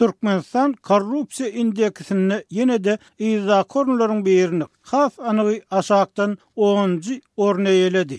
Türkmenistan 0.00 0.72
korrupsiya 0.88 1.48
indeksini 1.62 2.38
yenə 2.58 2.76
de 2.84 2.94
iza 3.30 3.58
qorunların 3.74 4.24
bir 4.26 4.36
yerini 4.40 4.66
xaf 4.92 5.18
anıqı 5.32 5.56
aşağıdan 5.80 6.38
10-cı 6.66 7.20
ornaya 7.36 7.88
elədi. 7.90 8.16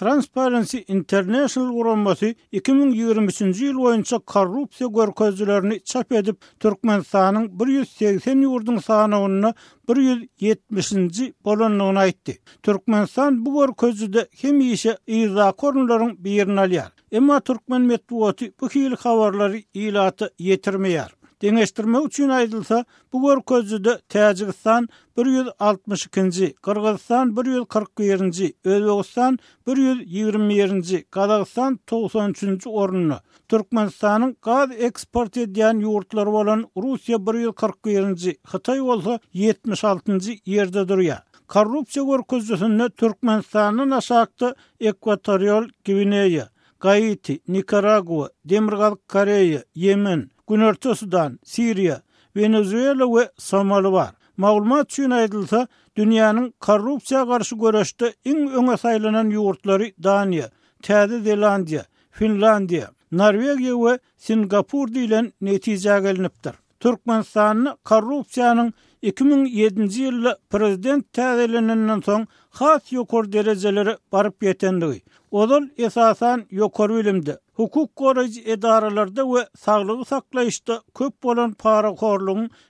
Transparency 0.00 0.78
International 0.96 1.68
Uluslararası 1.72 2.28
2023-nji 2.58 3.66
ýyl 3.66 3.76
boýunça 3.80 4.18
korrupsiýa 4.32 4.88
görkezijilerini 4.94 5.76
çap 5.90 6.12
edip 6.20 6.36
Türkmenistan'yň 6.60 7.50
180 7.60 8.40
ýurduň 8.46 8.80
onuna 9.18 9.50
170-nji 9.90 11.34
bolanlygyna 11.44 12.00
aýtdy. 12.06 12.38
Türkmenistan 12.62 13.38
bu 13.46 13.54
görkezijide 13.60 14.26
hem 14.42 14.60
ýygyňy 14.60 14.96
ýa-da 15.18 16.10
bir 16.18 16.40
ýerinde 16.40 16.84
Emma 17.12 17.40
Türkmen 17.40 17.82
mektubaty 17.82 18.46
bu 18.60 18.68
kiiň 18.68 18.96
kabarlar 18.96 19.52
ilatı 19.74 20.30
ýetirmeýär. 20.40 21.12
deňeşdirme 21.42 21.98
üçin 22.04 22.28
aýdylsa, 22.28 22.84
bu 23.12 23.22
görkezde 23.28 23.94
Täjikistan 24.08 24.88
162-nji, 25.16 26.46
Kyrgyzstan 26.64 27.34
141-nji, 27.34 28.52
Özbegistan 28.64 29.38
120-nji, 29.66 31.04
Kazakstan 31.10 31.80
93-nji 31.90 32.68
orunny, 32.70 33.14
Türkmenistanyň 33.48 34.34
gaz 34.42 34.70
eksport 34.88 35.36
edýän 35.36 35.80
ýurtlary 35.84 36.32
bolan 36.36 36.66
Russiýa 36.76 37.18
141-nji, 37.18 38.36
Hitaý 38.54 38.82
bolsa 38.86 39.18
76-njy 39.34 40.40
ýerde 40.46 40.86
durýar. 40.92 41.22
Korrupsiýa 41.50 42.04
görkezdesinde 42.10 42.88
Türkmenistanyň 43.00 43.90
aşakdy 43.96 44.52
Ekwatorial 44.90 45.64
Gwineýa, 45.84 46.46
Gaýiti, 46.80 47.40
Nikaragua, 47.48 48.28
Demirgal 48.46 48.94
Koreýa, 49.10 49.64
Yemen, 49.74 50.30
Günörtü 50.50 50.94
Sudan, 50.94 51.38
Siriya, 51.44 52.02
Venezuela 52.36 53.06
ve 53.16 53.30
Somali 53.38 53.92
var. 53.92 54.10
Maglumat 54.40 54.86
üçin 54.90 55.12
aýdylsa, 55.18 55.66
dünýäniň 55.98 56.46
korrupsiýa 56.66 57.22
garşy 57.28 57.56
göreşde 57.62 58.08
iň 58.32 58.38
öňe 58.60 58.74
saýlanan 58.82 59.30
ýurtlary 59.36 59.90
Daniýa, 60.06 60.48
Täze 60.86 61.18
Zelandiýa, 61.26 61.84
Finlandiýa, 62.20 62.88
Norwegiýa 63.20 63.76
we 63.84 63.94
Singapur 64.26 64.90
diýilen 64.96 65.30
netije 65.40 65.98
gelinipdir. 66.06 66.54
Türkmenistanyň 66.80 67.68
korrupsiýanyň 67.90 68.70
2007-nji 69.08 69.94
ýylda 70.06 70.32
prezident 70.54 71.06
täzelenenden 71.16 72.02
soň 72.08 72.24
has 72.60 72.90
ýokary 72.92 73.30
derejeleri 73.36 73.94
baryp 74.12 74.44
ýetendi. 74.44 74.98
Odol 75.32 75.70
esasan 75.88 76.42
ýokary 76.58 76.98
bilimdi. 77.00 77.36
Hukuk 77.56 77.94
goraji 77.96 78.44
edaralarda 78.56 79.24
we 79.30 79.46
saglygy 79.62 80.04
saklaýyşda 80.12 80.76
köp 80.98 81.22
bolan 81.22 81.52
para 81.54 81.92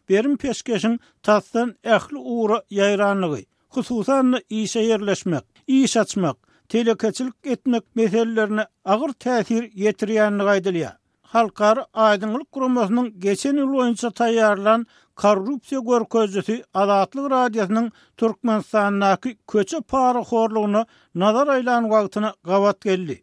berim 0.09 0.37
peşkeşin 0.37 0.98
tassan 1.22 1.75
ähli 1.84 2.17
uwra 2.19 2.61
ýaýranlygy. 2.70 3.47
Hususan 3.70 4.34
ýeşe 4.50 4.81
ýerleşmek, 4.91 5.42
iş 5.67 5.97
açmak, 5.97 6.37
telekeçilik 6.69 7.34
etmek 7.47 7.84
meselelerini 7.97 8.65
agyr 8.84 9.11
täsir 9.22 9.62
ýetirýändigi 9.72 10.92
Halkar 11.31 11.78
Aydınlık 11.95 12.53
Kurumasının 12.53 13.20
geçen 13.20 13.56
yıl 13.56 13.75
oyuncu 13.75 14.11
tayyarlan 14.11 14.86
korrupsiya 15.17 15.81
görközüsü 15.81 16.64
Adatlıq 16.75 17.31
Radiyasının 17.31 17.92
Türkmenistan'naki 18.17 19.39
köçe 19.53 19.81
para 19.81 20.20
xorluğunu 20.20 20.87
nazar 21.14 21.48
aylan 21.48 21.91
vaqtına 21.91 22.34
qavat 22.45 22.81
geldi. 22.81 23.22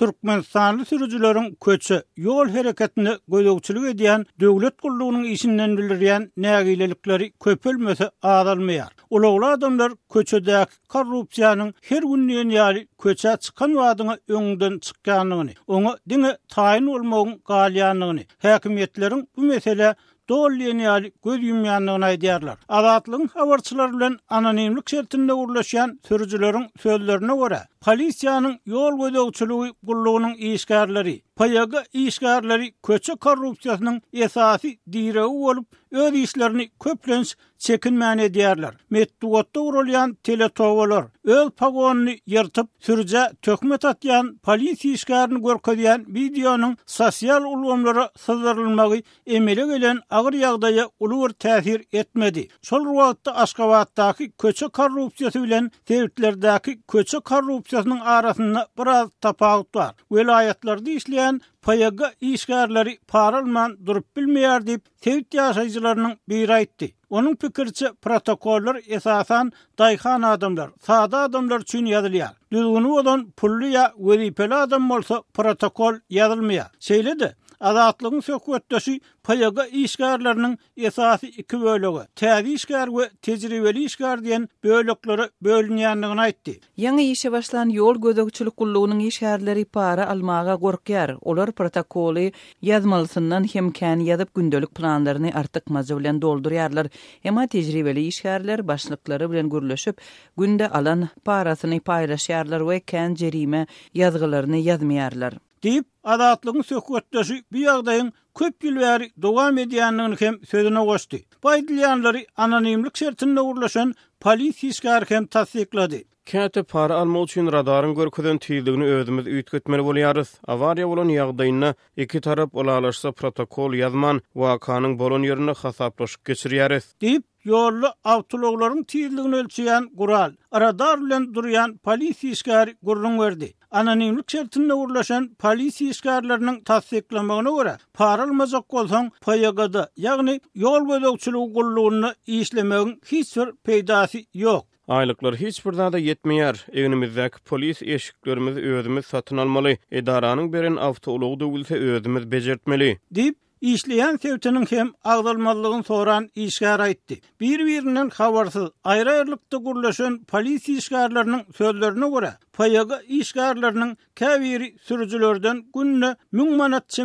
Türkmenistanlı 0.00 0.84
sürücülerin 0.84 1.54
köçü 1.64 2.02
yol 2.16 2.48
hareketini 2.48 3.10
gözökçülük 3.28 3.94
ediyen 3.94 4.24
devlet 4.40 4.76
kulluğunun 4.82 5.24
işinden 5.24 5.76
bilirleyen 5.78 6.32
nagilelikleri 6.36 7.32
köpülmese 7.32 8.10
azalmayar. 8.22 8.88
Uluğlu 9.10 9.46
adamlar 9.46 9.92
köçüdeki 10.12 10.66
korrupsiyanın 10.88 11.74
her 11.82 12.02
gün 12.02 12.28
yen 12.28 12.48
yali 12.48 12.88
köçe 13.02 13.36
çıkan 13.40 13.76
vadını 13.76 14.20
öngden 14.28 14.78
çıkanlığını, 14.78 15.50
onu 15.66 15.98
dini 16.08 16.32
tayin 16.48 16.86
olmağın 16.86 17.40
galiyanlığını, 17.44 18.20
hakimiyetlerin 18.42 19.28
bu 19.36 19.42
mesele 19.42 19.94
Dolyany 20.30 21.08
göz 21.24 21.42
yummayanlygyna 21.46 22.06
aýdýarlar. 22.08 22.58
Azatlygyň 22.78 23.28
habarçylary 23.34 23.92
bilen 23.96 24.14
anonimlik 24.38 24.86
şertinde 24.94 25.34
urulaşan 25.40 25.96
sözlüleriň 26.10 26.68
sözlerine 26.84 27.34
görä, 27.42 27.60
polisiýanyň 27.86 28.54
ýol 28.76 28.94
gözegçiligi 29.02 29.72
gullugynyň 29.90 30.34
işgärleri, 30.52 31.16
payaga 31.40 31.84
işgarları 31.92 32.64
köçe 32.86 33.14
korrupsiyasının 33.14 34.02
esasi 34.12 34.78
direği 34.92 35.24
olub, 35.24 35.64
öz 35.90 36.14
işlerini 36.14 36.70
köplens 36.84 37.34
çekinmen 37.58 38.18
ediyerler. 38.18 38.74
Mettuatta 38.90 39.60
uğrulayan 39.60 40.14
teletovalar, 40.22 41.04
öz 41.24 41.50
pagonunu 41.56 42.10
yırtıp, 42.26 42.68
sürcə 42.86 43.36
tökmet 43.42 43.84
atyan 43.84 44.38
polisi 44.42 44.92
işgarını 44.92 45.42
görkodiyan 45.42 46.04
videonun 46.08 46.76
sosyal 46.86 47.44
ulumlara 47.44 48.10
sızdırılmağı 48.16 49.02
emele 49.26 49.66
gelen 49.78 50.00
ağır 50.10 50.32
yağdaya 50.32 50.88
uluver 51.00 51.30
tesir 51.32 51.82
etmedi. 51.92 52.48
Sol 52.62 52.84
ruvatta 52.86 53.34
Aşkavat'taki 53.34 54.30
köçe 54.32 54.66
korrupsiyası 54.66 55.42
bilen 55.42 55.70
sevitlerdaki 55.88 56.82
köçe 56.82 57.18
korrupsiyasının 57.18 58.00
arasında 58.00 58.68
biraz 58.78 59.08
tapağıt 59.20 59.76
var. 59.76 59.94
Velayetlerde 60.12 60.90
bilen 61.32 61.40
payaga 61.62 62.10
işgärleri 62.20 62.98
paralman 63.08 63.76
durup 63.86 64.06
bilmeýär 64.16 64.66
dip 64.66 64.82
sewit 65.04 65.34
ýaşajylarynyň 65.34 66.16
bir 66.28 66.48
aýtdy. 66.56 66.88
Onuň 67.10 67.36
pikirçe 67.36 67.92
protokollar 68.02 68.80
esasan 68.98 69.52
daýxan 69.78 70.26
adamlar, 70.32 70.70
sada 70.88 71.18
adamlar 71.28 71.60
üçin 71.60 71.86
ýazylýar. 71.92 72.34
Düzgünü 72.52 72.88
bolan 72.96 73.30
pully 73.42 73.72
ýa 73.74 73.86
wezipeli 74.10 74.54
adam 74.54 74.90
bolsa 74.90 75.22
protokol 75.34 75.94
ýazylmaýar. 76.10 76.70
şeýle 76.90 77.32
Ädeatlugyň 77.68 78.20
söwketdäki 78.26 78.92
payaga 79.28 79.64
işgärlarning 79.78 80.52
esasy 80.88 81.26
iki 81.42 81.58
bölegi, 81.64 82.04
täze 82.20 82.52
işgär 82.52 82.88
we 82.98 83.04
tejribeli 83.26 83.82
işgär 83.88 84.22
diýen 84.28 84.46
böölüklere 84.64 85.26
bölünýänligi 85.48 86.20
aýtdy. 86.24 86.54
ýa 86.84 86.94
işe 87.06 87.32
başlan 87.34 87.68
yol 87.80 87.96
gözegçilik 88.06 88.56
kullugynyň 88.62 89.02
ýaşarylary 89.08 89.64
para 89.78 90.06
almağa 90.14 90.54
gorkýar. 90.64 91.12
Olar 91.22 91.52
protokoly, 91.60 92.24
yazmalısından 92.70 93.44
hemkäni 93.54 94.04
yazıb 94.08 94.28
gündelik 94.40 94.74
planlarını 94.80 95.30
artyk 95.42 95.70
mazwlen 95.78 96.22
dolduryarlar. 96.22 96.86
Emma 97.24 97.46
tejribeli 97.46 98.06
işgärler 98.08 98.66
başlyklary 98.72 99.30
bilen 99.34 99.48
gürleşip 99.56 100.00
günde 100.38 100.68
alan 100.80 101.08
parasyny 101.24 101.78
paýlaşýarlar 101.92 102.60
we 102.72 102.80
kən 102.96 103.16
jerime 103.24 103.66
ýatgylaryny 103.94 104.60
yazmyýarlar. 104.70 105.42
Dip 105.66 105.86
adatlygyny 106.12 106.62
söhbetdeşi 106.68 107.36
bu 107.54 107.58
ýagdaýyň 107.62 108.06
köp 108.40 108.66
ýyl 108.68 109.08
dowam 109.26 109.58
edýändigini 109.64 110.18
hem 110.20 110.36
sözüne 110.52 110.82
goşdy. 110.90 111.18
Baýdylýanlary 111.46 112.22
anonimlik 112.46 112.96
şertinde 113.02 113.40
urulaşan 113.50 113.94
polisiýa 114.26 114.96
hem 115.12 115.26
tassyklady. 115.36 116.00
Käte 116.30 116.62
para 116.62 116.94
alma 117.00 117.20
üçin 117.24 117.46
radaryň 117.52 117.92
görkezden 117.98 118.38
tiýildigini 118.42 118.84
özümiz 118.96 119.26
üýtgetmeli 119.36 119.82
bolýarys. 119.88 120.28
Awariýa 120.54 120.86
bolan 120.90 121.08
ýagdaýyna 121.14 121.70
iki 122.04 122.20
tarap 122.26 122.54
olaşsa 122.60 123.10
protokol 123.20 123.74
ýazman 123.78 124.20
we 124.42 124.52
kanyň 124.66 124.94
bolan 125.00 125.26
ýerini 125.30 125.54
hasaplaşyp 125.62 126.22
geçirýäris. 126.30 126.86
Diýip 127.06 127.24
ýolly 127.50 127.90
awtologlaryň 128.14 128.86
tiýildigini 128.92 129.36
ölçeýän 129.40 129.90
gural 130.02 130.38
radar 130.64 131.02
bilen 131.02 131.24
durýan 131.38 131.74
polisiýskär 131.88 132.76
gurrun 132.82 133.18
berdi. 133.24 133.50
Anonimlik 133.82 134.30
şertinde 134.30 134.74
urlaşan 134.84 135.28
polisi 135.38 135.90
işgarlarının 135.96 136.60
tasdiklamağına 136.70 137.56
göre 137.62 137.76
parılmazak 137.94 138.74
olsan 138.74 139.10
payagada 139.20 139.88
yani 139.96 140.40
yol 140.54 140.88
ve 140.92 141.02
dökçülü 141.08 141.38
kulluğunu 141.54 142.10
işlemeğin 142.26 143.00
hiç 143.06 143.36
bir 143.36 143.52
peydası 143.64 144.18
yok. 144.34 144.64
Aylıklar 144.90 145.36
hiç 145.36 145.64
burada 145.64 145.92
da 145.92 145.98
yetmeyer. 145.98 146.66
Evimizdeki 146.72 147.38
polis 147.44 147.82
eşiklerimizi 147.82 148.60
özümüz 148.60 149.06
satın 149.06 149.36
almalı. 149.36 149.76
Edaranın 149.90 150.52
berin 150.52 150.76
avta 150.76 151.10
oluğu 151.10 151.40
da 151.40 151.46
gülse 151.46 151.74
özümüz 151.74 152.30
becertmeli. 152.32 152.98
Dip, 153.14 153.36
işleyen 153.60 154.16
sevtinin 154.16 154.66
hem 154.70 154.90
ağzılmazlığın 155.04 155.82
soran 155.82 156.28
işgara 156.34 156.88
etti. 156.88 157.20
Birbirinin 157.40 158.10
havarsız, 158.10 158.68
ayrı 158.84 159.10
ayrılıkta 159.12 159.58
kuruluşun 159.58 160.24
polis 160.24 160.68
işgarlarının 160.68 161.42
sözlerine 161.56 162.10
göre, 162.10 162.32
payaga 162.52 163.00
işgarlarının 163.08 163.96
kaviri 164.14 164.76
sürücülerden 164.82 165.64
günlü 165.74 166.16
münmanat 166.32 166.98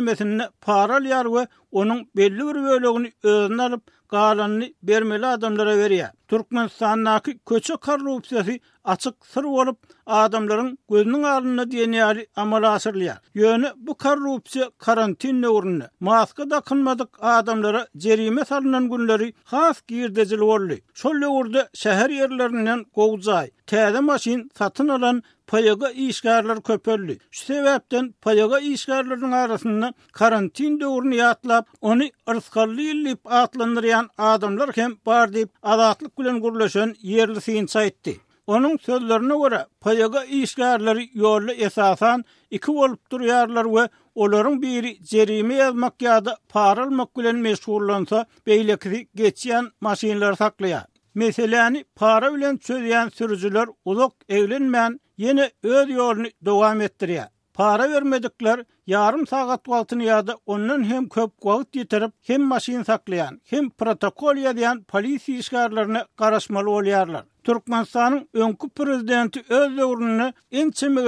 paral 0.60 1.04
yar 1.04 1.24
ve 1.34 1.46
onun 1.72 2.08
belli 2.16 2.38
bir 2.38 2.54
bölü 2.54 2.62
bölü 2.62 3.10
bölü 3.24 3.80
karany 4.08 4.72
bermeli 4.82 5.26
adamlara 5.26 5.78
veriye 5.78 6.10
türkmen 6.28 6.68
sanany 6.68 7.20
köçe 7.46 7.74
korrupsiýasy 7.76 8.60
açık 8.86 9.26
sır 9.26 9.44
olup 9.44 9.78
adamların 10.06 10.78
gözünün 10.90 11.22
ağrına 11.22 11.70
diyeni 11.70 12.26
amala 12.36 12.70
asırlayar. 12.70 13.18
Yönü 13.34 13.72
bu 13.76 13.94
korrupsiya 13.94 14.70
karantin 14.78 15.42
nöğrünü 15.42 15.84
maskı 16.00 16.50
da 16.50 16.60
kınmadık 16.60 17.08
adamlara 17.20 17.86
cerime 17.96 18.44
salınan 18.44 18.90
günleri 18.90 19.32
has 19.44 19.82
girdezil 19.88 20.38
olu. 20.38 20.72
Şol 20.94 21.12
nöğrde 21.14 21.68
şehir 21.74 22.10
yerlerinden 22.10 22.84
govzay, 22.94 23.50
tədə 23.66 24.00
maşin 24.00 24.50
satın 24.58 24.88
alan 24.88 25.22
payaga 25.46 25.90
işgärler 25.90 26.62
köpörlü. 26.62 27.18
Şu 27.30 27.44
sebepten 27.44 28.12
payaga 28.22 28.58
işgarların 28.58 29.32
arasında 29.32 29.92
karantin 30.12 30.80
doğrunu 30.80 31.14
yatlap, 31.14 31.68
onu 31.80 32.04
ırskarlı 32.30 32.80
illip 32.80 33.32
atlandıryan 33.32 34.10
adamlar 34.18 34.70
hem 34.74 34.94
bar 35.06 35.32
deyip 35.34 35.50
azatlık 35.62 36.16
gülen 36.16 36.42
gürlöşen 36.42 36.94
yerli 37.02 37.40
sinç 37.40 37.76
etdi. 37.76 38.20
Onun 38.46 38.76
sözlerine 38.76 39.34
göre 39.42 39.66
payaga 39.80 40.24
işgarları 40.24 41.02
yollu 41.14 41.52
esasan 41.52 42.24
iki 42.50 42.70
olup 42.70 43.10
duruyarlar 43.12 43.64
ve 43.74 43.88
olorun 44.14 44.62
biri 44.62 45.04
cerime 45.04 45.54
yazmak 45.54 46.02
ya 46.02 46.24
da 46.24 46.36
paral 46.48 46.90
makulen 46.90 47.36
meşhurlansa 47.36 48.26
beylekisi 48.46 49.08
geçiyen 49.14 49.70
masinler 49.80 50.34
saklaya. 50.34 50.86
Meselani 51.14 51.84
para 51.96 52.30
ülen 52.30 52.56
çözüyen 52.56 53.08
sürücüler 53.08 53.66
uzak 53.84 54.12
evlenmeyen 54.28 55.00
yine 55.18 55.50
öz 55.62 55.90
yolunu 55.90 56.26
devam 56.42 56.80
ettiriyor. 56.80 57.24
Para 57.56 57.86
vermedikler, 57.90 58.64
yarım 58.86 59.26
saat 59.26 59.66
ya 59.68 60.02
yadı 60.02 60.36
onun 60.46 60.84
hem 60.84 61.08
köp 61.08 61.40
kovut 61.40 61.76
yitirip, 61.76 62.12
hem 62.22 62.42
masin 62.42 62.82
saklayan, 62.82 63.40
hem 63.50 63.70
protokol 63.70 64.36
yadayan 64.36 64.82
polisi 64.84 65.38
işgarlarını 65.38 66.04
karasmalı 66.16 66.70
oliyarlar. 66.70 67.24
Türkmenistan'ın 67.44 68.28
önkü 68.34 68.68
prezidenti 68.68 69.40
öz 69.48 69.76
devrününü 69.78 70.32
en 70.52 70.70
çimik 70.70 71.06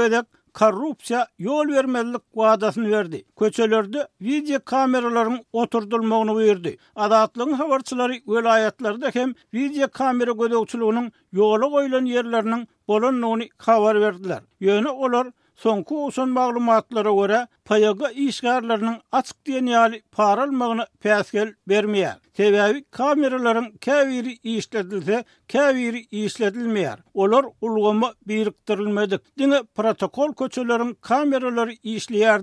korrupsiya 0.55 1.29
yol 1.39 1.69
vermelik 1.69 2.23
vadasını 2.35 2.91
verdi. 2.91 3.25
Köçelerde 3.39 4.09
video 4.23 4.61
kameraların 4.65 5.41
oturdulmağını 5.53 6.39
verdi. 6.39 6.77
Adatlığın 6.97 7.53
havarçıları 7.53 8.12
velayetlerde 8.29 9.11
hem 9.15 9.35
video 9.55 9.89
kamera 9.89 10.31
gödeuçuluğunun 10.33 11.12
yolu 11.33 11.71
koyulun 11.71 12.05
yerlerinin 12.05 12.69
olun 12.87 13.21
noni 13.21 13.49
kavar 13.49 14.00
verdiler. 14.00 14.41
Yönü 14.61 14.89
olar, 14.89 15.29
Sonku 15.62 16.06
usun 16.06 16.28
maglumatlara 16.31 17.12
göre 17.14 17.46
payaga 17.64 18.10
işgarlarının 18.10 18.96
açık 19.12 19.46
deniyali 19.46 20.02
paralmağını 20.12 20.87
peskel 21.00 21.55
vermeyer. 21.69 22.16
Tevavi 22.34 22.84
kameraların 22.90 23.64
kəviri 23.64 24.38
işledilse 24.43 25.25
kəviri 25.49 25.99
işledilmeyer. 26.10 26.99
Olar 27.14 27.46
ulgama 27.60 28.14
biriktirilmedik. 28.26 29.38
Dine 29.38 29.62
protokol 29.75 30.32
koçuların 30.32 30.94
kameraları 31.00 31.70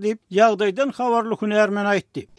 deyip, 0.04 0.20
yağdaydan 0.30 0.90
xavarlıkun 0.90 1.50
ermen 1.52 1.86
aittiyip. 1.86 2.30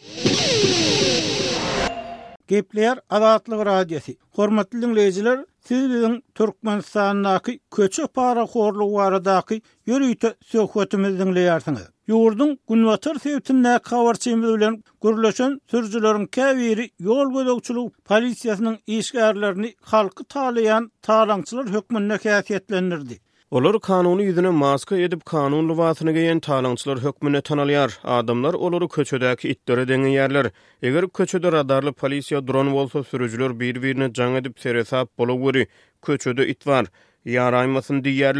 Gepler 2.47 2.99
adatlyg 3.09 3.65
radiosi. 3.65 4.17
Hormatly 4.35 4.81
dinleyijiler, 4.81 5.45
siz 5.67 5.89
bizin 5.89 6.23
Türkmenistan'daky 6.35 7.57
köçe 7.75 8.07
para 8.07 8.45
horluwy 8.53 8.93
baradaky 8.97 9.59
ýörüýte 9.87 10.29
söhbetimizi 10.53 11.19
dinleýärsiňiz. 11.21 11.85
Ýurdun 12.13 12.51
gunwatyr 12.71 13.15
sewtinde 13.25 13.73
kawarçy 13.89 14.29
bilen 14.43 14.75
gürleşen 15.07 15.51
sürjüleriň 15.73 16.25
käwiri 16.39 16.85
ýol 17.09 17.27
gözegçilik 17.37 17.91
polisiýasynyň 18.11 18.75
işgärlerini 18.99 19.69
halky 19.93 20.23
talayan 20.37 20.83
talançylar 21.09 21.67
hökmüne 21.77 22.17
käfiýetlendirdi. 22.27 23.15
Olar 23.51 23.79
kanunu 23.79 24.23
yüzüne 24.23 24.49
maska 24.49 24.97
edip 24.97 25.25
kanun 25.25 25.69
lüvasını 25.69 26.11
geyen 26.11 26.39
talançlar 26.39 26.99
hükmüne 26.99 27.41
tanalyar. 27.41 27.99
Adamlar 28.03 28.53
oları 28.53 28.87
köçüdeki 28.87 29.49
itdöre 29.49 29.87
deni 29.87 30.13
yerler. 30.13 30.49
Eger 30.83 31.09
köçüde 31.09 31.51
radarlı 31.51 31.93
polisiya 31.93 32.47
dron 32.47 32.73
volsa 32.73 33.03
sürücülür 33.03 33.59
birbirine 33.59 34.13
can 34.13 34.35
edip 34.35 34.59
seresap 34.59 35.17
bolu 35.17 35.41
guri. 35.41 35.67
Köçüde 36.01 36.47
it 36.47 36.67
var. 36.67 36.85
Yaraymasın 37.25 38.03
di 38.03 38.31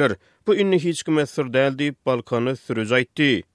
Bu 0.47 0.55
inni 0.55 0.79
hiç 0.83 1.03
kim 1.03 1.27
sır 1.27 1.45
dəl 1.45 1.79
deyip 1.79 2.05
Balkanı 2.05 2.55
sürücay 2.55 3.05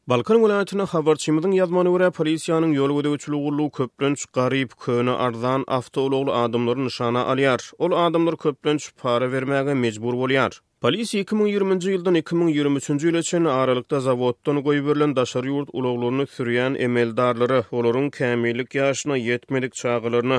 Balkan 0.06 0.40
gulayatına 0.40 0.82
xabarçimizin 0.82 1.52
yazmanı 1.52 1.88
vura 1.88 2.10
polisiyanın 2.10 2.72
yolu 2.72 2.94
gudu 2.94 3.08
uçulu 3.08 3.36
gullu 3.36 3.70
köplönç 3.70 4.24
garip 4.32 4.80
köyna 4.80 5.16
arzan 5.16 5.64
aftoğlu 5.68 6.16
oğlu 6.16 6.32
adamları 6.32 6.84
nishana 6.86 7.24
aliyar. 7.24 7.70
Ol 7.78 7.92
adamları 7.92 8.36
köplönç 8.36 8.90
para 9.02 9.32
vermeyaga 9.32 9.74
mecbur 9.74 10.14
voliyar. 10.14 10.60
Polisi 10.86 11.20
2020-nji 11.22 11.92
ýyldan 11.94 12.16
2023-nji 12.18 13.02
ýyla 13.12 13.20
çen 13.28 13.44
aralykda 13.52 14.00
zawoddan 14.06 14.58
goýup 14.68 14.88
daşary 15.18 15.52
ýurt 15.52 15.70
ulaglaryny 15.80 16.26
sürýän 16.32 16.78
emeldarlary, 16.86 17.60
olaryň 17.78 18.08
kämilik 18.18 18.74
ýaşyna 18.80 19.16
ýetmelik 19.28 19.72
çağlaryny 19.82 20.38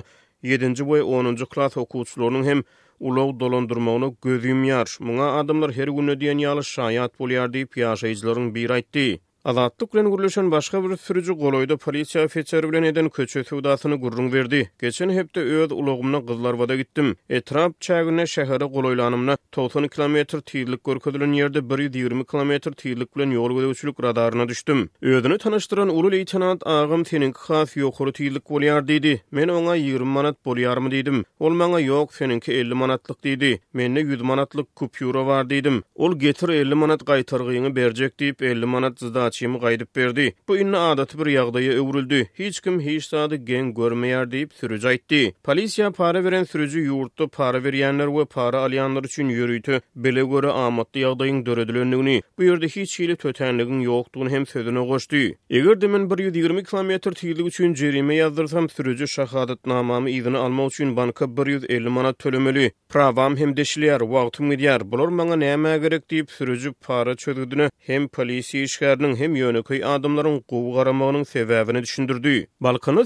7-nji 0.52 0.84
we 0.92 1.00
10-njy 1.20 1.48
klass 1.56 1.80
okuwçylarynyň 1.86 2.44
hem 2.50 2.64
ulag 3.00 3.32
dolandyrmagyny 3.46 4.12
gözüm 4.28 4.68
ýar. 4.74 4.88
Muňa 5.08 5.28
adamlar 5.40 5.72
her 5.80 5.88
günü 6.00 6.20
diýen 6.26 6.44
ýaly 6.48 6.68
şaýat 6.76 7.16
bolýar 7.24 7.48
diýip 7.56 7.80
ýaşajylaryň 7.86 8.52
bir 8.60 8.76
aýtdy. 8.82 9.08
Alatlık 9.46 9.94
bilen 9.94 10.12
gürleşen 10.12 10.52
başka 10.52 10.84
bir 10.84 10.98
sürücü 10.98 11.34
Goloy'da 11.34 11.78
polisiya 11.78 12.24
ofisiyar 12.26 12.72
bilen 12.72 12.84
eden 12.84 13.10
köçü 13.10 13.44
sevdasını 13.44 13.96
gurrun 13.96 14.32
verdi. 14.34 14.72
Geçen 14.82 15.10
hepde 15.10 15.40
öz 15.42 15.72
ulogumna 15.72 16.26
kızlar 16.26 16.54
vada 16.54 16.76
gittim. 16.76 17.16
Etrap 17.30 17.82
çaygüne 17.82 18.28
şehara 18.28 18.66
Goloy'la 18.66 19.12
90 19.56 19.88
km 19.88 20.16
tiyirlik 20.46 20.84
görkodilin 20.84 21.34
yerde 21.34 21.60
120 21.84 22.26
km 22.26 22.52
tiyirlik 22.78 23.18
bilen 23.18 23.32
ýol 23.32 23.54
gode 23.54 24.08
radarına 24.08 24.48
düştüm. 24.48 24.90
Özünü 25.02 25.38
tanıştıran 25.38 25.90
ulu 25.90 26.10
leýtenant 26.12 26.64
ağım 26.66 27.06
senin 27.06 27.32
kıhaf 27.32 27.78
yokuru 27.78 28.12
tiyirlik 28.12 28.50
bolyar 28.50 28.88
dedi. 28.88 29.24
Men 29.32 29.48
ona 29.48 29.76
20 29.76 30.06
manat 30.08 30.36
bolýarmy 30.46 30.88
diýdim. 30.96 31.24
Ol 31.40 31.50
mana 31.50 31.80
yok 31.80 32.14
seninki 32.14 32.54
50 32.54 32.74
manatlık 32.74 33.18
diýdi. 33.26 33.60
Menne 33.74 34.00
100 34.00 34.22
manatlyk 34.22 34.76
kupyura 34.76 35.26
var 35.26 35.44
diýdim. 35.46 35.82
Ol 35.96 36.20
getir 36.20 36.50
50 36.50 36.76
manat 36.76 37.06
gaytargiyini 37.06 37.76
bercek 37.76 38.20
deyip 38.20 38.42
50 38.44 38.66
manat 38.66 39.00
zda 39.00 39.33
saçymy 39.34 39.58
gaýdyp 39.60 39.96
berdi. 39.96 40.34
Bu 40.50 40.58
inne 40.64 40.78
adaty 40.90 41.18
bir 41.18 41.26
ýagdaýa 41.34 41.74
öwrüldi. 41.82 42.18
Hiç 42.40 42.60
kim 42.66 42.76
hiç 42.82 43.04
sady 43.06 43.36
gen 43.46 43.72
görmeýär 43.74 44.26
diýip 44.34 44.54
sürüj 44.60 44.86
aýtdy. 44.92 45.22
Polisiýa 45.48 45.90
para 46.00 46.22
beren 46.26 46.44
sürüji 46.52 46.80
ýurtda 46.90 47.28
para 47.38 47.58
berýänler 47.64 48.10
we 48.18 48.26
para 48.36 48.58
alýanlar 48.68 49.04
üçin 49.10 49.30
ýürüýdi. 49.34 49.80
Bele 49.96 50.24
görä 50.34 50.52
amatly 50.66 51.00
ýagdaýyň 51.08 51.40
döredilendigini, 51.48 52.16
bu 52.38 52.44
ýerde 52.52 52.68
hiç 52.76 53.00
hili 53.00 53.16
tötenligiň 53.24 53.82
ýokdugyny 53.88 54.30
hem 54.36 54.46
sözüne 54.54 54.80
goşdy. 54.92 55.24
Eger 55.50 55.82
demin 55.82 56.06
120 56.18 56.64
km 56.70 56.92
tiýlik 56.98 57.48
üçin 57.54 57.74
jerime 57.82 58.16
ýazdyrsam 58.22 58.70
sürüji 58.76 59.08
şahadatnamamy 59.08 59.90
namamy 59.90 60.12
ýygyny 60.18 60.38
almak 60.46 60.72
üçin 60.74 60.94
banka 60.96 61.26
150 61.46 61.90
manat 61.90 62.20
tölemeli. 62.20 62.72
Pravam 62.90 63.38
hem 63.38 63.50
deşliýär, 63.58 64.00
wagtym 64.14 64.52
gidýär. 64.54 64.86
Bular 64.92 65.08
maňa 65.20 65.36
näme 65.42 65.78
gerek 65.82 66.04
diýip 66.12 66.30
sürüji 66.38 66.72
para 66.88 67.16
çözüdüne 67.16 67.70
hem 67.90 68.06
polisiýa 68.08 68.64
işgärniň 68.70 69.14
hem 69.24 69.36
yönü 69.36 69.86
adamların 69.86 70.40
quv 70.40 70.76
qaramağının 70.76 71.24
sebäbini 71.24 71.82
düşündürdi. 71.82 72.48
Balkana 72.60 73.02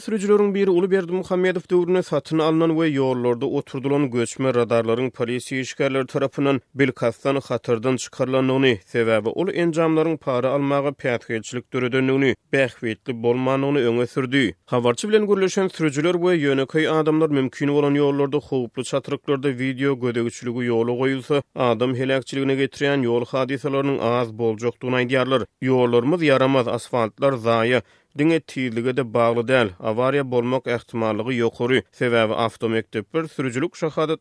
biri 0.56 0.70
uluberdi 0.70 0.92
Berdi 0.98 1.12
Muhammedow 1.12 1.76
döwrüne 1.76 2.04
satyn 2.04 2.38
alınan 2.40 2.70
we 2.70 2.90
ýollarda 2.90 3.46
oturdulan 3.60 4.12
göçme 4.16 4.50
radarlaryň 4.50 5.10
polisiýa 5.18 5.62
işgärler 5.66 6.06
tarapynyň 6.12 6.60
bilkastan 6.76 7.36
hatyrdan 7.48 7.96
çykarlanmagyny, 7.98 8.78
sebäbi 8.94 9.30
ul 9.36 9.48
enjamlaryň 9.48 10.18
para 10.18 10.50
almagy 10.50 10.88
pätgeçlik 10.90 11.64
döredenligini, 11.74 12.36
bähwetli 12.54 13.24
bolman 13.24 13.62
öňe 13.64 14.08
sürdi. 14.08 14.56
Habarçy 14.66 15.08
bilen 15.10 15.26
görleşen 15.28 15.68
sürücüler 15.68 16.14
we 16.14 16.38
bu 16.58 16.94
adamlar 16.94 17.30
mümkin 17.30 17.70
bolan 17.70 17.96
ýollarda 17.96 18.42
howpluk 18.50 18.86
çatyrlarda 18.86 19.50
video 19.60 20.00
gödegçiligi 20.00 20.60
ýoly 20.74 20.94
goýulsa, 21.02 21.44
adam 21.56 21.96
helakçyligine 21.96 22.56
getiren 22.56 23.02
yol 23.02 23.26
hadiselerini 23.26 24.02
az 24.02 24.38
bolcuk 24.40 24.74
tunaýdyarlar. 24.76 25.42
Ýollar 25.64 26.07
Hormuz 26.08 26.22
yaramaz 26.24 26.68
asfaltlar 26.68 27.34
zayi, 27.34 27.82
dünge 28.18 28.40
tiyyliga 28.40 28.98
de 28.98 29.14
bağlı 29.14 29.48
del, 29.48 29.70
avariya 29.80 30.32
bolmak 30.32 30.68
ehtimallıgı 30.68 31.34
yokuri, 31.34 31.84
sevevi 31.92 32.34
afto 32.34 32.70
mektepper, 32.70 33.28
sürücülük 33.28 33.76
şahadat 33.76 34.20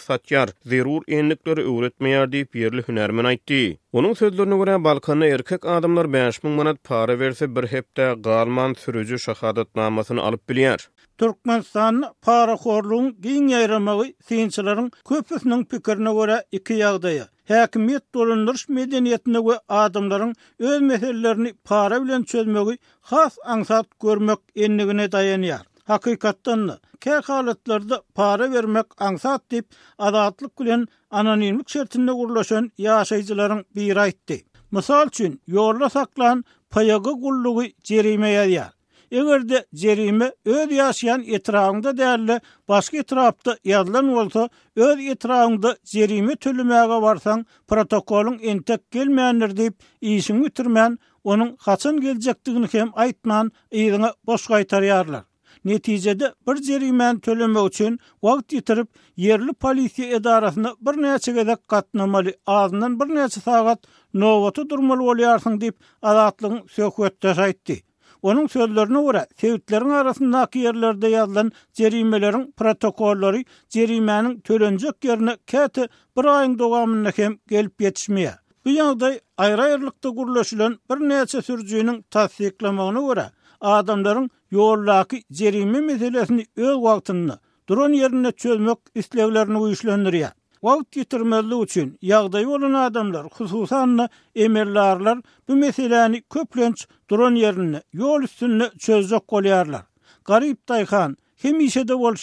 satyar, 0.00 0.50
zirur 0.66 1.02
enlikleri 1.08 1.60
üretmeyar 1.60 2.32
deyip 2.32 2.56
yerli 2.56 2.82
hünermin 2.88 3.24
aytti. 3.24 3.78
Onun 3.94 4.12
sözlerine 4.14 4.56
göre 4.56 4.84
Balkan'a 4.84 5.26
erkek 5.26 5.66
adamlar 5.66 6.12
5 6.12 6.44
bin 6.44 6.50
manat 6.50 6.84
para 6.84 7.18
verse 7.18 7.56
bir 7.56 7.62
hepte 7.66 8.14
galman 8.20 8.74
sürücü 8.74 9.18
şahadat 9.18 9.76
namasını 9.76 10.22
alıp 10.22 10.48
biliyar. 10.48 10.90
Türkmenistan 11.18 12.04
para 12.22 12.56
horluğun 12.56 13.20
giyin 13.22 13.48
yayramağı 13.48 14.04
seyinçilerin 14.28 14.92
köpüsünün 15.08 15.64
pikirine 15.64 16.12
göre 16.12 16.44
iki 16.52 16.72
yağdaya. 16.72 17.24
Hekimiyet 17.44 18.14
dolanırış 18.14 18.68
medeniyetine 18.68 19.40
göre 19.40 19.60
adamların 19.68 20.34
öz 20.58 20.80
meselelerini 20.80 21.54
para 21.64 22.04
bilen 22.04 22.22
çözmeği 22.22 22.78
has 23.00 23.36
ansat 23.44 23.86
görmek 24.02 24.38
enliğine 24.56 25.12
dayanıyar. 25.12 25.62
hakikatdan 25.84 26.70
ke 27.00 27.10
halatlarda 27.26 28.02
para 28.14 28.50
vermek 28.52 28.86
ansat 29.08 29.42
dip 29.50 29.66
adatlyk 29.98 30.58
bilen 30.60 30.84
anonimlik 31.20 31.68
şertinde 31.68 32.12
gurulşan 32.12 32.70
ýaşaýjylaryň 32.78 33.64
bir 33.76 33.96
aýtdy. 33.96 34.38
Mysal 34.72 35.06
üçin 35.12 35.36
ýorla 35.48 35.90
saklan 35.96 36.44
payagy 36.70 37.12
gullugy 37.24 37.68
jerime 37.84 38.30
ýar. 38.36 38.70
Egerde 39.10 39.58
jerime 39.82 40.30
öz 40.44 40.70
ýaşaýan 40.78 41.22
etrawynda 41.38 41.92
däli 41.98 42.40
başga 42.68 42.98
etrapda 43.04 43.54
ýadlan 43.56 44.08
bolsa 44.16 44.48
öz 44.86 44.98
etrawynda 45.14 45.76
jerime 45.94 46.36
tölemäge 46.46 46.98
barsaň 47.06 47.44
protokolun 47.68 48.38
entek 48.52 48.80
gelmeýändir 48.92 49.56
dip 49.56 49.74
ýysyň 50.02 50.46
ýitirmän 50.48 50.98
Onun 51.32 51.56
haçan 51.64 52.00
geljekdigini 52.00 52.68
hem 52.72 52.88
aýtman, 53.04 53.48
ýerine 53.72 54.10
boş 54.26 54.42
gaýtaryarlar. 54.52 55.22
netijede 55.64 56.32
bir 56.48 56.62
jerimen 56.62 57.18
tölemek 57.20 57.66
üçin 57.68 58.00
wagt 58.20 58.52
ýetirip 58.52 58.86
yerli 59.24 59.52
polisiýa 59.62 60.16
edarasyna 60.18 60.72
bir 60.80 60.94
näçe 61.04 61.32
gezek 61.32 61.68
gatnamaly, 61.68 62.32
bir 62.72 63.14
näçe 63.14 63.40
sagat 63.40 63.78
nowaty 64.14 64.62
durmaly 64.70 65.02
bolýarsyň 65.08 65.56
diýip 65.60 65.76
adatlyň 66.02 66.54
söhbetde 66.76 67.28
aýtdy. 67.46 67.76
Onun 68.22 68.46
sözlerine 68.46 69.02
göre 69.02 69.26
sevitlerin 69.40 69.90
arasındaki 69.90 70.58
yerlerde 70.58 71.08
yazılan 71.08 71.52
cerimelerin 71.72 72.52
protokolleri 72.52 73.44
cerimenin 73.68 74.40
tölenjek 74.40 75.04
yerini 75.04 75.36
kete 75.46 75.88
bir 76.16 76.24
ayın 76.24 76.58
doğamına 76.58 77.12
hem 77.16 77.38
gelip 77.48 77.80
yetişmeye. 77.82 78.34
Bu 78.64 78.70
yanday 78.70 79.18
aýra-aýrylykda 79.38 80.14
kuruluşulan 80.16 80.78
bir 80.90 81.08
neyse 81.08 81.42
sürücüğünün 81.42 82.02
tasdiklamağına 82.10 83.00
göre 83.08 83.30
adamların 83.64 84.30
yoğurlaki 84.50 85.22
zerimi 85.30 85.80
meselesini 85.80 86.46
öz 86.56 86.76
vaktinini 86.76 87.32
duran 87.68 87.92
yerine 87.92 88.32
çözmek 88.32 88.78
istevlerini 88.94 89.58
uyuşlandırıyor. 89.58 90.28
Vaqt 90.62 90.96
yitirmezliği 90.96 91.64
için 91.64 91.98
yağdayı 92.02 92.48
olan 92.48 92.72
adamlar, 92.74 93.26
hususan 93.32 94.08
emirlarlar 94.34 95.18
bu 95.48 95.56
meselelerini 95.56 96.22
köplenç 96.22 96.88
duran 97.10 97.34
yerine 97.34 97.82
yol 97.92 98.22
üstünde 98.22 98.70
çözecek 98.78 99.28
koyarlar. 99.28 99.82
Garip 100.24 100.66
Tayhan, 100.66 101.16
hem 101.42 101.60
işe 101.60 101.88
de 101.88 101.98
bol 101.98 102.14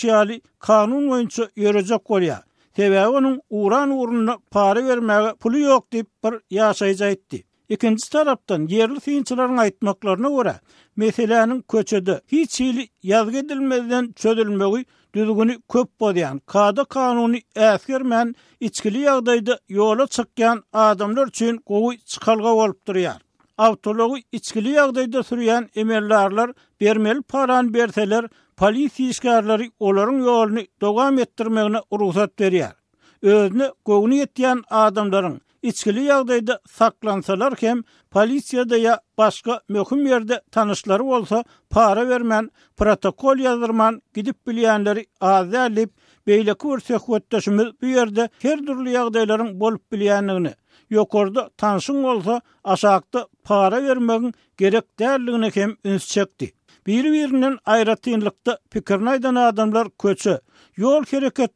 kanun 0.59 1.09
oyuncu 1.09 1.47
yörecek 1.55 2.05
koyar. 2.05 2.41
Tebeye 2.73 3.07
onun 3.07 3.41
uğran 3.49 3.89
uğruna 3.91 4.37
para 4.51 4.85
vermeye 4.87 5.33
pulu 5.39 5.57
yok 5.59 5.93
deyip 5.93 6.07
bir 6.23 6.33
yaşayacak 6.49 7.11
etti. 7.11 7.43
Ikinci 7.71 8.09
taraftan 8.09 8.67
yerli 8.67 8.99
fiyinçilerin 8.99 9.57
aytmaklarına 9.57 10.29
göre 10.29 10.55
meselanın 10.95 11.61
köçede 11.71 12.21
hiç 12.27 12.59
hili 12.59 12.87
yazg 13.03 13.35
edilmeden 13.35 14.11
çözülmeli 14.15 14.85
düzgünü 15.15 15.61
köp 15.73 15.99
bodayan 15.99 16.41
kada 16.45 16.83
kanuni 16.85 17.41
eskirmen 17.55 18.35
içkili 18.59 18.97
yağdaydı 18.99 19.59
yola 19.69 20.07
çıkayan 20.07 20.63
adamlar 20.73 21.27
için 21.27 21.57
kogu 21.57 21.95
çıkalga 21.97 22.47
olup 22.47 22.87
duruyan. 22.87 23.17
içkili 24.31 24.69
yağdaydı 24.69 25.23
sürüyen 25.23 25.69
emellerler 25.75 26.49
bermel 26.81 27.21
paran 27.21 27.73
berseler 27.73 28.27
polis 28.57 28.99
işgarları 28.99 29.65
oların 29.79 30.23
yolini 30.23 30.67
dogam 30.81 31.19
ettirmeğine 31.19 31.77
ruhsat 31.99 32.41
veriyar. 32.41 32.73
Özne 33.21 33.69
kogu 33.85 34.09
niyetiyan 34.09 34.63
adamların 34.69 35.41
içkili 35.61 36.03
yağdaydı 36.03 36.61
saklansalar 36.71 37.55
kem 37.55 37.81
polisiyada 38.11 38.77
ya 38.77 39.01
başka 39.17 39.61
möhüm 39.69 40.05
yerde 40.07 40.41
tanışları 40.51 41.03
olsa 41.03 41.43
para 41.69 42.09
vermen, 42.09 42.49
protokol 42.77 43.37
yazırman, 43.37 44.01
gidip 44.15 44.47
bilyenleri 44.47 45.05
azalip, 45.21 45.91
beyle 46.27 46.53
kursi 46.53 46.93
hüvettaşımız 47.07 47.67
bu 47.81 47.85
yerde 47.85 48.29
her 48.41 48.67
durlu 48.67 48.89
yağdayların 48.89 49.59
bolup 49.59 49.91
bilyenliğini, 49.91 50.53
yokorda 50.89 51.49
tanışın 51.57 52.03
olsa 52.03 52.41
aşağıda 52.63 53.27
para 53.43 53.83
vermen 53.83 54.33
gerek 54.57 54.99
değerliğine 54.99 55.51
kem 55.51 55.75
ünsü 55.85 56.11
Bilir 56.87 57.05
birinin 57.13 57.57
ayrıtynlykda 57.65 58.53
pikirnaýdyna 58.75 59.41
adamlar 59.49 59.89
köçe, 60.03 60.33
ýol 60.81 61.05
hereket 61.09 61.53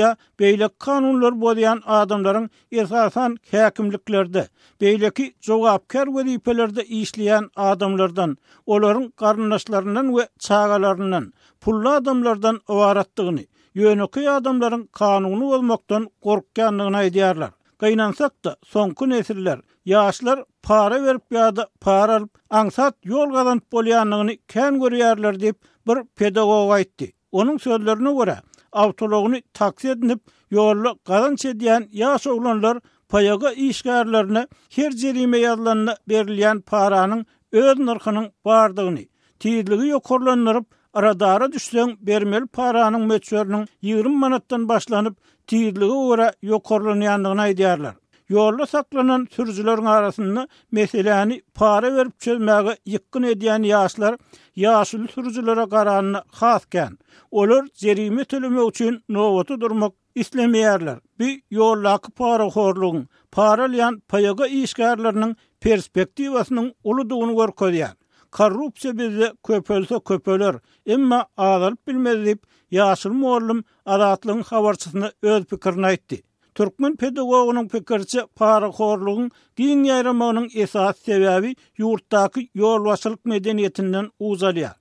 ya 0.00 0.10
ýa 0.56 0.68
kanunlar 0.86 1.38
bodayan 1.44 1.80
adamlaryň 2.00 2.50
ýerleşen 2.78 3.36
häkimliklerde 3.52 4.42
beýleki 4.84 5.28
jogapkär 5.50 6.06
we 6.16 6.22
riýpelerde 6.28 6.82
işliýän 7.00 7.48
adamlardan, 7.70 8.36
olaryň 8.66 9.08
garynaşlaryndan 9.24 10.08
we 10.18 10.28
çaqalaryndan, 10.48 11.32
pullu 11.60 11.88
adamlardan 11.96 12.60
ibaretdigini, 12.68 13.46
ýöneki 13.76 14.28
adamlaryň 14.34 14.84
kanuny 15.02 15.44
olmaktan 15.54 16.10
gorkkanyň 16.28 17.00
ýerler. 17.00 17.56
Gaýnasak 17.82 18.32
da 18.44 18.56
soňky 18.72 19.08
nesirler 19.10 19.58
Yaşlar 19.84 20.44
para 20.62 21.02
verip 21.04 21.32
ya 21.32 21.56
da 21.56 21.68
para 21.80 22.14
alıp 22.14 22.38
ansat 22.50 22.94
yol 23.04 23.32
kazanıp 23.32 23.72
bolyanlığını 23.72 24.36
ken 24.48 24.80
görüyerler 24.80 25.40
deyip 25.40 25.56
bir 25.86 25.98
pedagoga 26.16 26.78
itti. 26.78 27.12
Onun 27.32 27.56
sözlerine 27.58 28.12
göre 28.14 28.38
avtologunu 28.72 29.36
taksi 29.54 29.88
edinip 29.88 30.20
yollu 30.50 30.98
kazanç 31.06 31.44
ediyen 31.44 31.88
yaş 31.92 32.26
oğlanlar 32.26 32.78
payaga 33.08 33.50
işgarlarına 33.52 34.48
her 34.74 34.92
cerime 34.92 35.38
yazılanına 35.38 35.96
verilen 36.10 36.60
paranın 36.60 37.26
öz 37.52 37.78
nırkının 37.78 38.32
vardığını, 38.44 39.00
tiyizliliği 39.38 39.90
yokorlanırıp 39.90 40.66
aradara 40.92 41.52
düşsen 41.52 41.96
bermel 42.00 42.46
paranın 42.46 43.00
meçörünün 43.06 43.66
20 43.82 44.08
manattan 44.16 44.68
başlanıp 44.68 45.16
tiyizliliği 45.46 45.90
uğra 45.92 46.32
yokorlanıyanlığına 46.42 47.48
idiyarlar. 47.48 47.94
Yorla 48.32 48.66
saklanan 48.66 49.26
sürücülerin 49.30 49.84
arasında 49.84 50.48
meseleni 50.70 51.42
para 51.54 51.96
verip 51.96 52.20
çözmeli 52.20 52.76
yıkkın 52.86 53.22
ediyen 53.22 53.62
yaşlar 53.62 54.16
yaşlı 54.56 55.08
sürücülere 55.08 55.68
kararına 55.68 56.24
kalkken 56.40 56.98
olur 57.30 57.66
zerimi 57.74 58.24
tölümü 58.24 58.68
için 58.68 59.02
novotu 59.08 59.60
durmak 59.60 59.92
istemeyerler. 60.14 60.98
Bir 61.18 61.42
yollakı 61.50 61.92
akı 61.94 62.10
para 62.12 62.44
horluğun 62.44 63.08
paralayan 63.32 64.00
payaga 64.00 64.46
işgarlarının 64.46 65.36
perspektivasının 65.60 66.74
oluduğunu 66.84 67.36
var 67.36 67.52
koyuyen. 67.54 67.96
Korrupsiya 68.30 68.98
bizi 68.98 69.32
köpölse 69.46 69.98
köpölür. 70.08 70.56
Emma 70.86 71.26
azalip 71.36 71.86
bilmezdiyip 71.88 72.42
yaşlı 72.70 73.10
morlum 73.14 73.64
adatlığın 73.86 74.42
havarçısını 74.42 75.12
öz 75.22 75.44
pikirna 75.44 75.92
itdi. 75.92 76.22
Türkmen 76.54 76.96
pedagogunun 76.96 77.68
pikirçi 77.68 78.20
para 78.36 78.70
korluğun 78.70 79.30
giyin 79.56 79.84
yayramanın 79.84 80.48
esas 80.54 80.98
sebebi 80.98 81.56
yurttaki 81.76 82.48
yol 82.54 82.84
vasılık 82.84 83.24
medeniyetinden 83.24 84.10
uzalya. 84.18 84.74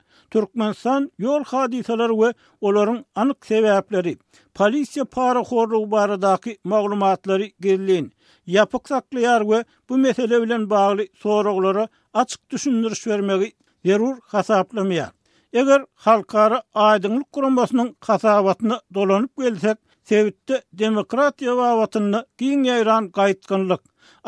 San 0.77 1.11
yol 1.19 1.43
hadiseler 1.43 2.09
ve 2.09 2.33
oların 2.61 3.05
anık 3.15 3.45
sebepleri, 3.45 4.17
polisya 4.53 5.05
para 5.05 5.43
korluğu 5.43 5.91
baradaki 5.91 6.57
maglumatları 6.63 7.45
girliyin, 7.59 8.11
yapık 8.47 8.87
saklayar 8.87 9.49
ve 9.49 9.65
bu 9.89 9.97
mesele 9.97 10.41
bilen 10.41 10.69
bağlı 10.69 11.07
soruqlara 11.15 11.87
açık 12.13 12.49
düşündürüş 12.49 13.07
vermeyi 13.07 13.53
derur 13.85 14.17
hasaplamayar. 14.23 15.09
Eger 15.53 15.85
halkara 15.95 16.63
aydınlık 16.73 17.31
kurumbasının 17.31 17.93
kasabatına 17.99 18.81
dolanıp 18.93 19.37
gelsek, 19.37 19.77
sebitte 20.09 20.55
demokratiya 20.83 21.53
we 21.59 21.65
watanny 21.79 22.19
giň 22.41 22.63
ýaýran 22.69 23.07
gaýtgynlyk, 23.17 23.81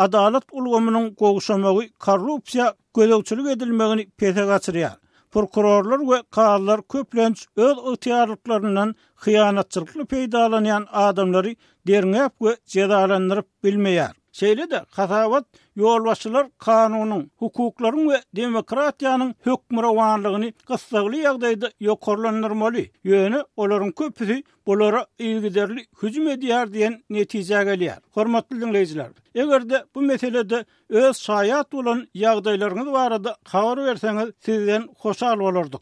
adalat 0.06 0.46
ulgamynyň 0.62 1.06
gowşamagy, 1.22 1.86
korrupsiýa 2.08 2.68
gölegçilik 3.00 3.48
edilmegini 3.56 4.06
pesagatsyrýa. 4.24 4.92
Prokurorlar 5.34 6.01
we 6.12 6.20
kaallar 6.39 6.80
köplenç 6.96 7.46
öz 7.68 7.77
ýetiýarlyklaryndan 7.94 8.96
hyýanatçylykly 9.25 10.08
peýdalanýan 10.15 10.86
adamlary 11.08 11.56
derňäp 11.89 12.32
we 12.39 12.56
cezalandyryp 12.75 13.48
bilmeýär. 13.63 14.13
Şeýle 14.34 14.66
de 14.72 14.82
gazawat 14.98 15.46
ýolbaşçylar 15.78 16.48
kanunyň, 16.66 17.25
hukuklaryň 17.42 18.06
we 18.12 18.18
demokratiýanyň 18.42 19.34
hökmrawanlygyny 19.46 20.50
gysgaly 20.72 21.20
ýagdaýda 21.25 21.70
ýokarlandyrmaly. 21.88 22.84
Ýöne 23.06 23.44
olaryň 23.62 23.94
köpüsi 24.00 24.40
bolara 24.68 25.04
ýygyderli 25.22 25.86
hüjüm 26.02 26.32
edýär 26.34 26.74
diýen 26.74 26.98
netije 27.13 27.62
gelýär. 27.70 28.02
Hormatly 28.18 28.58
dinleýijiler, 28.63 29.12
egerde 29.36 29.84
bu 29.96 30.02
meselede 30.02 30.63
öz 30.90 31.16
şaýat 31.30 31.70
bolan 31.72 32.04
ýagdaýlaryňyz 32.25 32.92
barada 32.98 33.38
habar 33.54 33.86
berseňiz 33.86 34.34
sizden 34.50 34.90
hoşal 35.06 35.40
bolardyk. 35.46 35.82